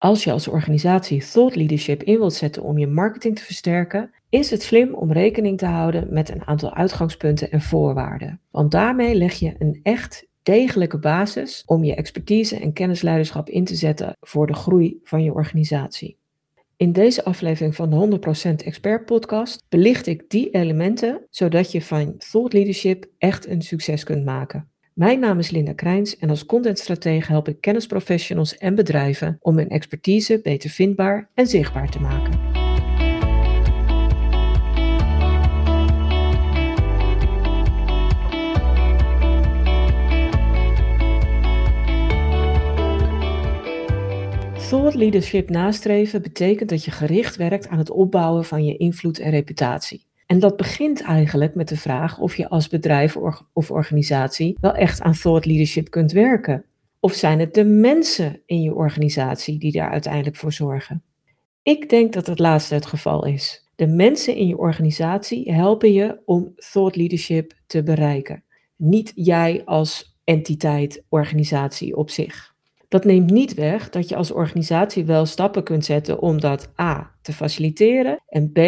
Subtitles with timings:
[0.00, 4.50] Als je als organisatie thought leadership in wilt zetten om je marketing te versterken, is
[4.50, 8.40] het slim om rekening te houden met een aantal uitgangspunten en voorwaarden.
[8.50, 13.74] Want daarmee leg je een echt degelijke basis om je expertise en kennisleiderschap in te
[13.74, 16.18] zetten voor de groei van je organisatie.
[16.76, 18.18] In deze aflevering van de
[18.52, 24.04] 100% Expert Podcast belicht ik die elementen zodat je van thought leadership echt een succes
[24.04, 24.70] kunt maken.
[25.00, 29.68] Mijn naam is Linda Krijns en als contentstratege help ik kennisprofessionals en bedrijven om hun
[29.68, 32.30] expertise beter vindbaar en zichtbaar te maken.
[44.68, 49.30] Thought leadership nastreven betekent dat je gericht werkt aan het opbouwen van je invloed en
[49.30, 50.09] reputatie.
[50.30, 53.16] En dat begint eigenlijk met de vraag of je als bedrijf
[53.52, 56.64] of organisatie wel echt aan thought leadership kunt werken.
[57.00, 61.02] Of zijn het de mensen in je organisatie die daar uiteindelijk voor zorgen?
[61.62, 63.70] Ik denk dat het laatste het geval is.
[63.76, 68.44] De mensen in je organisatie helpen je om thought leadership te bereiken.
[68.76, 72.54] Niet jij als entiteit, organisatie op zich.
[72.88, 77.14] Dat neemt niet weg dat je als organisatie wel stappen kunt zetten om dat A
[77.22, 78.58] te faciliteren en B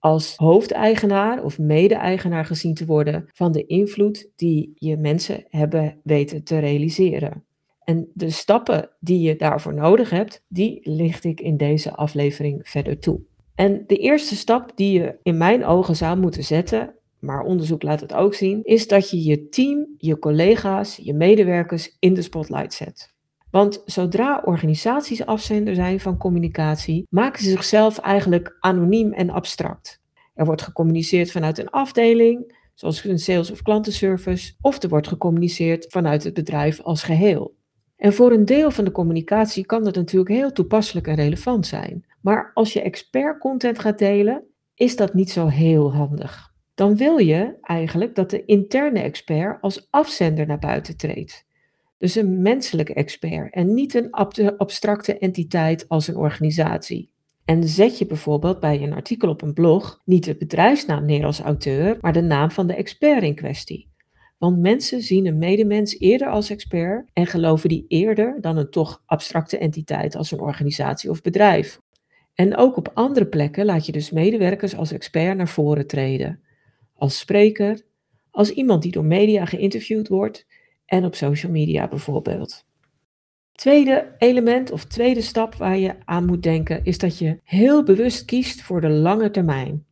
[0.00, 6.44] als hoofdeigenaar of mede-eigenaar gezien te worden van de invloed die je mensen hebben weten
[6.44, 7.44] te realiseren.
[7.84, 12.98] En de stappen die je daarvoor nodig hebt, die licht ik in deze aflevering verder
[12.98, 13.20] toe.
[13.54, 18.00] En de eerste stap die je in mijn ogen zou moeten zetten, maar onderzoek laat
[18.00, 22.72] het ook zien, is dat je je team, je collega's, je medewerkers in de spotlight
[22.72, 23.14] zet.
[23.50, 30.00] Want zodra organisaties afzender zijn van communicatie, maken ze zichzelf eigenlijk anoniem en abstract.
[30.34, 35.86] Er wordt gecommuniceerd vanuit een afdeling, zoals een sales- of klantenservice, of er wordt gecommuniceerd
[35.88, 37.58] vanuit het bedrijf als geheel.
[37.96, 42.04] En voor een deel van de communicatie kan dat natuurlijk heel toepasselijk en relevant zijn.
[42.20, 46.52] Maar als je expert content gaat delen, is dat niet zo heel handig.
[46.74, 51.46] Dan wil je eigenlijk dat de interne expert als afzender naar buiten treedt.
[52.00, 54.10] Dus een menselijke expert en niet een
[54.56, 57.10] abstracte entiteit als een organisatie.
[57.44, 61.40] En zet je bijvoorbeeld bij een artikel op een blog niet de bedrijfsnaam neer als
[61.40, 63.88] auteur, maar de naam van de expert in kwestie.
[64.38, 69.02] Want mensen zien een medemens eerder als expert en geloven die eerder dan een toch
[69.06, 71.80] abstracte entiteit als een organisatie of bedrijf.
[72.34, 76.40] En ook op andere plekken laat je dus medewerkers als expert naar voren treden.
[76.94, 77.82] Als spreker,
[78.30, 80.46] als iemand die door media geïnterviewd wordt
[80.90, 82.64] en op social media bijvoorbeeld.
[83.52, 88.24] Tweede element of tweede stap waar je aan moet denken is dat je heel bewust
[88.24, 89.84] kiest voor de lange termijn.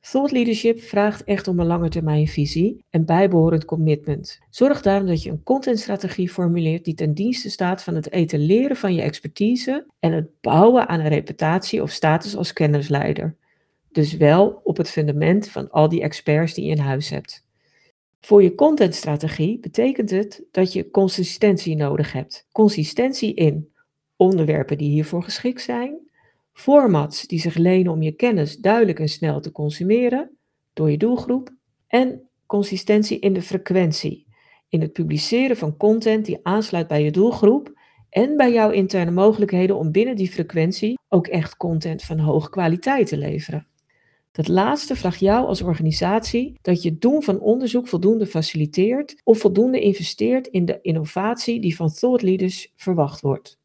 [0.00, 4.40] Thought leadership vraagt echt om een lange termijn visie en bijbehorend commitment.
[4.50, 8.94] Zorg daarom dat je een contentstrategie formuleert die ten dienste staat van het etaleren van
[8.94, 13.36] je expertise en het bouwen aan een reputatie of status als kennisleider.
[13.92, 17.44] Dus wel op het fundament van al die experts die je in huis hebt.
[18.24, 22.46] Voor je contentstrategie betekent het dat je consistentie nodig hebt.
[22.52, 23.72] Consistentie in
[24.16, 25.98] onderwerpen die hiervoor geschikt zijn,
[26.52, 30.36] formats die zich lenen om je kennis duidelijk en snel te consumeren
[30.72, 31.54] door je doelgroep
[31.86, 34.26] en consistentie in de frequentie,
[34.68, 37.80] in het publiceren van content die aansluit bij je doelgroep
[38.10, 43.06] en bij jouw interne mogelijkheden om binnen die frequentie ook echt content van hoge kwaliteit
[43.06, 43.66] te leveren.
[44.34, 49.38] Dat laatste vraagt jou als organisatie dat je het doen van onderzoek voldoende faciliteert of
[49.38, 53.58] voldoende investeert in de innovatie die van thought leaders verwacht wordt.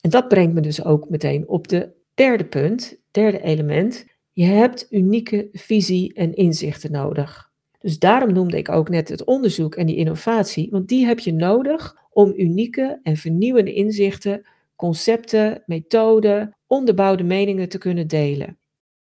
[0.00, 4.06] En dat brengt me dus ook meteen op de derde punt, derde element.
[4.32, 7.50] Je hebt unieke visie en inzichten nodig.
[7.78, 11.32] Dus daarom noemde ik ook net het onderzoek en die innovatie, want die heb je
[11.32, 14.46] nodig om unieke en vernieuwende inzichten,
[14.76, 18.58] concepten, methoden, onderbouwde meningen te kunnen delen.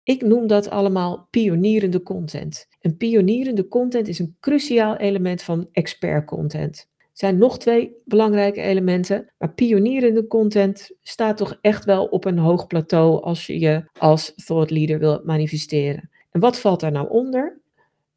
[0.05, 2.67] Ik noem dat allemaal pionierende content.
[2.79, 6.89] En pionierende content is een cruciaal element van expert content.
[6.97, 12.37] Er zijn nog twee belangrijke elementen, maar pionierende content staat toch echt wel op een
[12.37, 16.09] hoog plateau als je je als thought leader wil manifesteren.
[16.31, 17.59] En wat valt daar nou onder?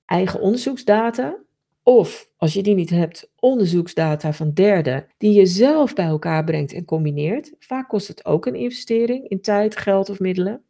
[0.05, 1.39] Eigen onderzoeksdata,
[1.83, 6.73] of als je die niet hebt, onderzoeksdata van derden die je zelf bij elkaar brengt
[6.73, 7.53] en combineert.
[7.59, 10.63] Vaak kost het ook een investering in tijd, geld of middelen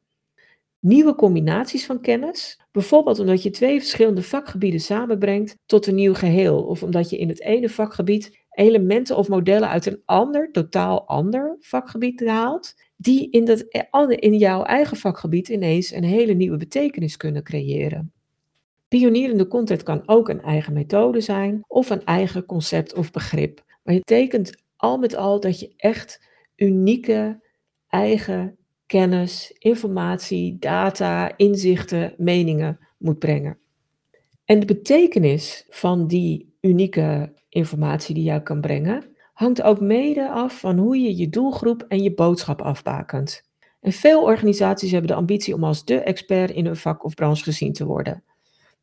[0.80, 2.60] nieuwe combinaties van kennis.
[2.72, 6.62] Bijvoorbeeld omdat je twee verschillende vakgebieden samenbrengt tot een nieuw geheel.
[6.62, 11.56] Of omdat je in het ene vakgebied elementen of modellen uit een ander, totaal ander
[11.60, 12.74] vakgebied haalt.
[12.96, 13.64] Die in, dat,
[14.08, 18.12] in jouw eigen vakgebied ineens een hele nieuwe betekenis kunnen creëren.
[18.88, 23.62] Pionierende content kan ook een eigen methode zijn of een eigen concept of begrip.
[23.82, 26.26] Maar het betekent al met al dat je echt
[26.56, 27.40] unieke
[27.88, 28.56] eigen
[28.88, 33.58] kennis, informatie, data, inzichten, meningen moet brengen.
[34.44, 39.04] En de betekenis van die unieke informatie die jij kan brengen,
[39.34, 43.42] hangt ook mede af van hoe je je doelgroep en je boodschap afbakent.
[43.80, 47.42] En veel organisaties hebben de ambitie om als de expert in hun vak of branche
[47.42, 48.22] gezien te worden.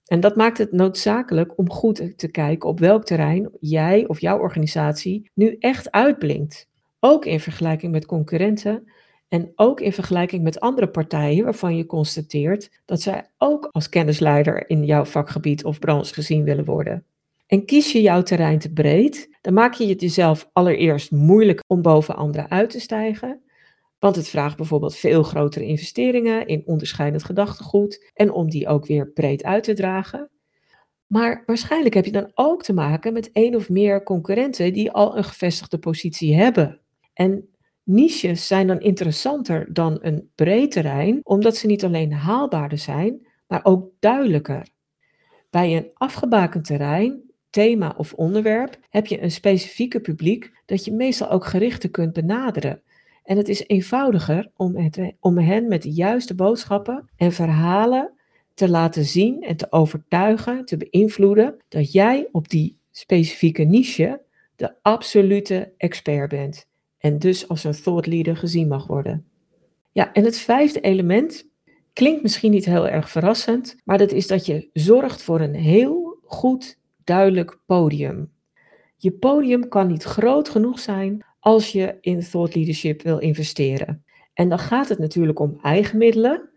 [0.05, 4.39] En dat maakt het noodzakelijk om goed te kijken op welk terrein jij of jouw
[4.39, 6.69] organisatie nu echt uitblinkt.
[6.99, 8.91] Ook in vergelijking met concurrenten
[9.35, 14.69] en ook in vergelijking met andere partijen waarvan je constateert dat zij ook als kennisleider
[14.69, 17.05] in jouw vakgebied of branche gezien willen worden.
[17.47, 21.81] En kies je jouw terrein te breed, dan maak je het jezelf allereerst moeilijk om
[21.81, 23.41] boven anderen uit te stijgen.
[23.99, 29.11] Want het vraagt bijvoorbeeld veel grotere investeringen in onderscheidend gedachtegoed en om die ook weer
[29.11, 30.29] breed uit te dragen.
[31.07, 35.17] Maar waarschijnlijk heb je dan ook te maken met één of meer concurrenten die al
[35.17, 36.79] een gevestigde positie hebben.
[37.13, 37.49] En
[37.85, 43.59] niches zijn dan interessanter dan een breed terrein, omdat ze niet alleen haalbaarder zijn, maar
[43.63, 44.67] ook duidelijker.
[45.49, 51.29] Bij een afgebakend terrein, thema of onderwerp heb je een specifieke publiek dat je meestal
[51.29, 52.81] ook gerichter kunt benaderen.
[53.23, 58.13] En het is eenvoudiger om, het, om hen met de juiste boodschappen en verhalen
[58.53, 64.21] te laten zien en te overtuigen, te beïnvloeden dat jij op die specifieke niche
[64.55, 66.67] de absolute expert bent
[67.05, 69.25] en dus als een thought leader gezien mag worden.
[69.91, 71.49] Ja, en het vijfde element
[71.93, 76.19] klinkt misschien niet heel erg verrassend, maar dat is dat je zorgt voor een heel
[76.23, 78.31] goed, duidelijk podium.
[78.97, 84.03] Je podium kan niet groot genoeg zijn als je in thought leadership wil investeren.
[84.33, 86.49] En dan gaat het natuurlijk om eigen middelen.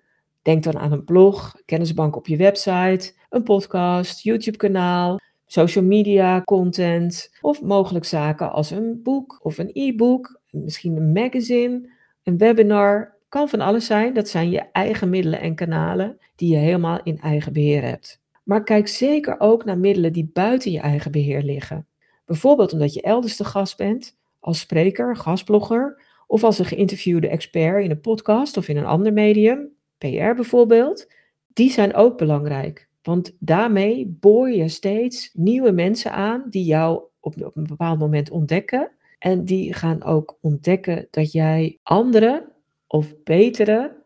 [0.43, 5.19] Denk dan aan een blog, kennisbank op je website, een podcast, YouTube-kanaal,
[5.49, 11.89] social media content of mogelijk zaken als een boek of een e-book, misschien een magazine,
[12.23, 13.17] een webinar.
[13.29, 14.15] Kan van alles zijn.
[14.15, 18.21] Dat zijn je eigen middelen en kanalen die je helemaal in eigen beheer hebt.
[18.43, 21.87] Maar kijk zeker ook naar middelen die buiten je eigen beheer liggen.
[22.25, 27.85] Bijvoorbeeld omdat je elders de gast bent als spreker, gastblogger of als een geïnterviewde expert
[27.85, 29.69] in een podcast of in een ander medium,
[29.99, 31.13] PR bijvoorbeeld,
[31.53, 32.89] die zijn ook belangrijk.
[33.03, 38.31] Want daarmee boor je steeds nieuwe mensen aan die jou op, op een bepaald moment
[38.31, 38.91] ontdekken.
[39.19, 42.53] En die gaan ook ontdekken dat jij andere
[42.87, 43.97] of betere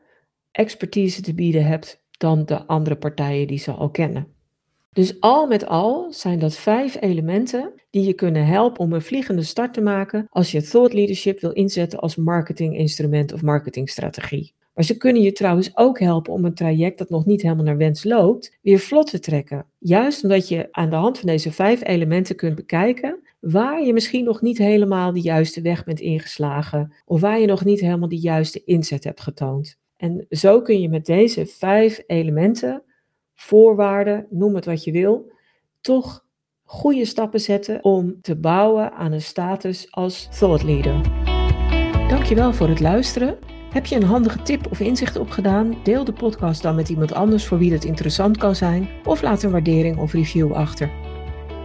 [0.50, 4.26] expertise te bieden hebt dan de andere partijen die ze al kennen.
[4.93, 9.43] Dus al met al zijn dat vijf elementen die je kunnen helpen om een vliegende
[9.43, 14.55] start te maken als je thought leadership wil inzetten als marketinginstrument of marketingstrategie.
[14.75, 17.76] Maar ze kunnen je trouwens ook helpen om een traject dat nog niet helemaal naar
[17.76, 19.67] wens loopt, weer vlot te trekken.
[19.79, 24.25] Juist omdat je aan de hand van deze vijf elementen kunt bekijken waar je misschien
[24.25, 28.19] nog niet helemaal de juiste weg bent ingeslagen of waar je nog niet helemaal de
[28.19, 29.79] juiste inzet hebt getoond.
[29.97, 32.83] En zo kun je met deze vijf elementen
[33.35, 35.33] voorwaarden, noem het wat je wil,
[35.81, 36.25] toch
[36.65, 41.00] goede stappen zetten om te bouwen aan een status als thought leader.
[42.09, 43.38] Dankjewel voor het luisteren.
[43.73, 45.77] Heb je een handige tip of inzicht opgedaan?
[45.83, 49.43] Deel de podcast dan met iemand anders voor wie het interessant kan zijn of laat
[49.43, 51.01] een waardering of review achter.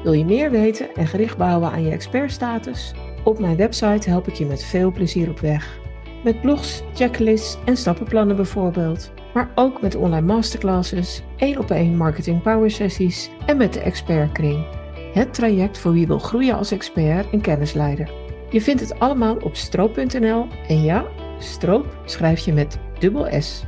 [0.07, 2.94] Wil je meer weten en gericht bouwen aan je expertstatus?
[3.24, 5.80] Op mijn website help ik je met veel plezier op weg.
[6.24, 12.42] Met blogs, checklists en stappenplannen bijvoorbeeld maar ook met online masterclasses, één op één marketing
[12.42, 14.66] power sessies en met de expertkring.
[15.14, 18.11] Het traject voor wie wil groeien als expert en kennisleider.
[18.49, 21.06] Je vindt het allemaal op stroop.nl en ja,
[21.40, 23.66] stroop schrijf je met dubbel S.